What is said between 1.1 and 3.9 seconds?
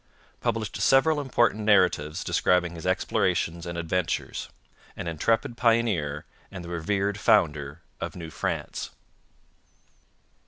important narratives describing his explorations and